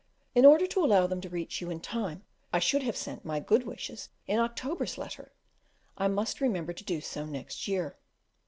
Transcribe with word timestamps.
In 0.33 0.47
order 0.47 0.65
to 0.65 0.83
allow 0.83 1.05
them 1.05 1.21
to 1.21 1.29
reach 1.29 1.61
you 1.61 1.69
in 1.69 1.79
time 1.79 2.23
I 2.51 2.57
should 2.57 2.81
have 2.81 2.97
sent 2.97 3.23
my 3.23 3.39
good 3.39 3.67
wishes 3.67 4.09
in 4.25 4.39
October's 4.39 4.97
letter; 4.97 5.31
I 5.95 6.07
must 6.07 6.41
remember 6.41 6.73
to 6.73 6.83
do 6.83 7.01
so 7.01 7.23
next 7.27 7.67
year. 7.67 7.99